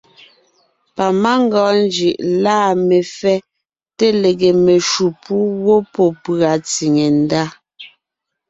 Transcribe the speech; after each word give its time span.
Pamangʉa 0.95 1.63
njʉʼ 1.83 2.13
lâ 2.43 2.55
mefɛ́ 2.87 3.35
té 3.97 4.07
lege 4.21 4.49
meshǔ 4.65 5.05
pú 5.23 5.33
ngwɔ́ 5.53 5.79
pɔ́ 5.93 6.07
pʉ̀a 6.23 6.51
tsìŋe 6.67 7.05
ndá. 7.21 7.43